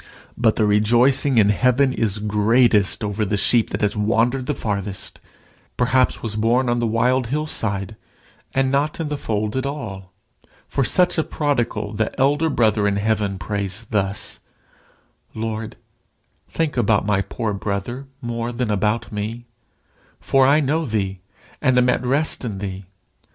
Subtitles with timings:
[0.35, 5.19] But the rejoicing in heaven is greatest over the sheep that has wandered the farthest
[5.77, 7.95] perhaps was born on the wild hill side,
[8.55, 10.11] and not in the fold at all.
[10.67, 14.39] For such a prodigal, the elder brother in heaven prays thus
[15.35, 15.75] "Lord,
[16.49, 19.45] think about my poor brother more than about me,
[20.19, 21.19] for I know thee,
[21.61, 22.85] and am at rest in thee.